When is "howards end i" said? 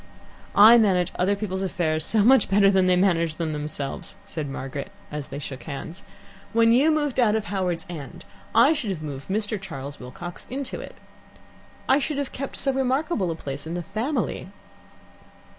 7.45-8.73